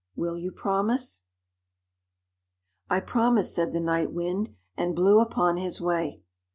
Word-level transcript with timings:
Will 0.15 0.35
you 0.35 0.51
promise?" 0.51 1.25
"I 2.89 3.01
promise," 3.01 3.53
said 3.53 3.71
the 3.71 3.79
Night 3.79 4.11
Wind, 4.11 4.55
and 4.75 4.95
blew 4.95 5.19
upon 5.19 5.57
his 5.57 5.79
way. 5.79 6.23